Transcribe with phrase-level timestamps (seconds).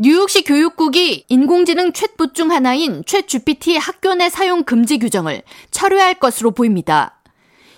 [0.00, 7.20] 뉴욕시 교육국이 인공지능 챗봇 중 하나인 챗GPT 학교 내 사용 금지 규정을 철회할 것으로 보입니다.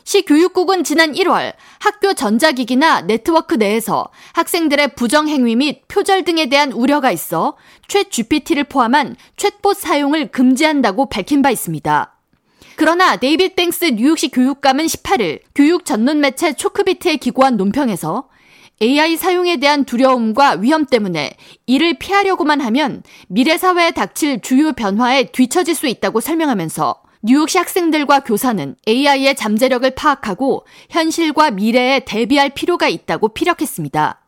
[0.05, 7.11] 시 교육국은 지난 1월 학교 전자기기나 네트워크 내에서 학생들의 부정행위 및 표절 등에 대한 우려가
[7.11, 7.57] 있어
[7.89, 12.19] 챗GPT를 포함한 챗봇 사용을 금지한다고 밝힌 바 있습니다.
[12.77, 18.29] 그러나 데이빗 뱅스 뉴욕시 교육감은 18일 교육 전문 매체 Chalkbeat에 기고한 논평에서
[18.83, 21.33] AI 사용에 대한 두려움과 위험 때문에
[21.67, 28.75] 이를 피하려고만 하면 미래 사회에 닥칠 주요 변화에 뒤처질 수 있다고 설명하면서 뉴욕시 학생들과 교사는
[28.89, 34.19] AI의 잠재력을 파악하고 현실과 미래에 대비할 필요가 있다고 피력했습니다.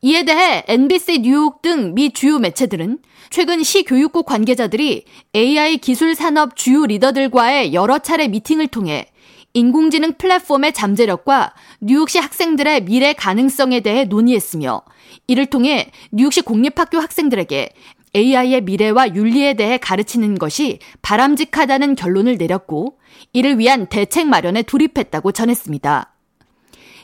[0.00, 5.04] 이에 대해 NBC 뉴욕 등 미 주요 매체들은 최근 시 교육국 관계자들이
[5.36, 9.10] AI 기술 산업 주요 리더들과의 여러 차례 미팅을 통해
[9.54, 14.82] 인공지능 플랫폼의 잠재력과 뉴욕시 학생들의 미래 가능성에 대해 논의했으며
[15.26, 17.70] 이를 통해 뉴욕시 공립학교 학생들에게
[18.14, 22.98] AI의 미래와 윤리에 대해 가르치는 것이 바람직하다는 결론을 내렸고
[23.32, 26.12] 이를 위한 대책 마련에 돌입했다고 전했습니다.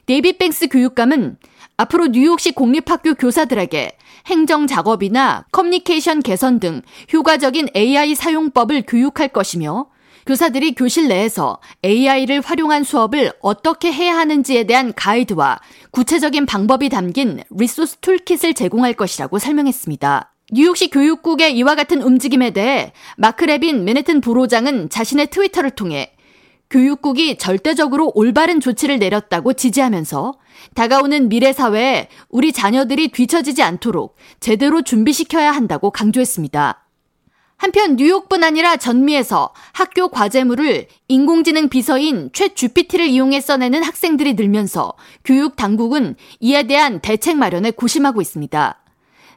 [0.06, 1.38] 데이빗 뱅스 교육감은
[1.76, 9.86] 앞으로 뉴욕시 공립학교 교사들에게 행정 작업이나 커뮤니케이션 개선 등 효과적인 AI 사용법을 교육할 것이며
[10.26, 17.98] 교사들이 교실 내에서 AI를 활용한 수업을 어떻게 해야 하는지에 대한 가이드와 구체적인 방법이 담긴 resource
[17.98, 20.32] toolkit을 제공할 것이라고 설명했습니다.
[20.52, 26.14] 뉴욕시 교육국의 이와 같은 움직임에 대해 마크 레빈 맨해튼 보로장은 자신의 트위터를 통해
[26.70, 30.34] 교육국이 절대적으로 올바른 조치를 내렸다고 지지하면서
[30.74, 36.83] 다가오는 미래 사회에 우리 자녀들이 뒤처지지 않도록 제대로 준비시켜야 한다고 강조했습니다.
[37.56, 45.56] 한편 뉴욕뿐 아니라 전미에서 학교 과제물을 인공지능 비서인 최 GPT를 이용해 써내는 학생들이 늘면서 교육
[45.56, 48.80] 당국은 이에 대한 대책 마련에 고심하고 있습니다.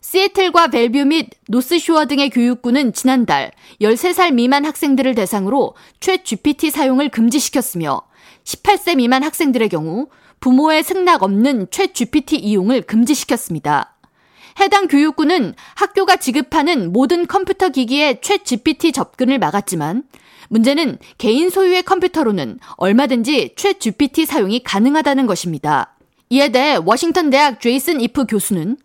[0.02, 3.52] 시애틀과 벨뷰 및 노스쇼어 등의 교육부는 지난달
[3.82, 8.02] 13살 미만 학생들을 대상으로 최 GPT 사용을 금지시켰으며
[8.44, 10.08] 18세 미만 학생들의 경우
[10.40, 13.97] 부모의 승낙 없는 최 GPT 이용을 금지시켰습니다.
[14.60, 20.04] 해당 교육부는 학교가 지급하는 모든 컴퓨터 기기에 최 GPT 접근을 막았지만
[20.50, 25.96] 문제는 개인 소유의 컴퓨터로는 얼마든지 최 GPT 사용이 가능하다는 것입니다.
[26.30, 28.78] 이에 대해 워싱턴 대학 제이슨 이프 교수는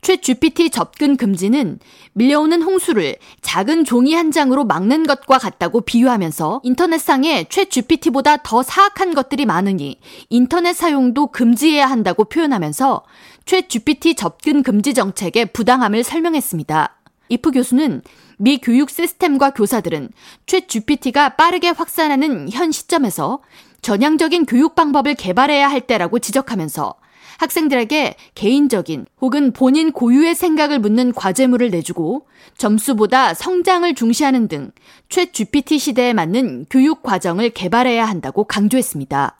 [0.00, 1.80] 최 GPT 접근 금지는
[2.12, 9.14] 밀려오는 홍수를 작은 종이 한 장으로 막는 것과 같다고 비유하면서 인터넷상에 최 GPT보다 더 사악한
[9.14, 9.98] 것들이 많으니
[10.30, 13.02] 인터넷 사용도 금지해야 한다고 표현하면서
[13.44, 16.94] 최 GPT 접근 금지 정책의 부당함을 설명했습니다.
[17.30, 18.02] 이프 교수는
[18.38, 20.10] 미 교육 시스템과 교사들은
[20.46, 23.40] 최 GPT가 빠르게 확산하는 현 시점에서
[23.82, 26.94] 전향적인 교육 방법을 개발해야 할 때라고 지적하면서
[27.38, 34.72] 학생들에게 개인적인 혹은 본인 고유의 생각을 묻는 과제물을 내주고 점수보다 성장을 중시하는 등
[35.08, 39.36] 최 GPT 시대에 맞는 교육 과정을 개발해야 한다고 강조했습니다.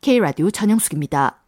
[0.00, 1.39] K라디오 전영숙입니다.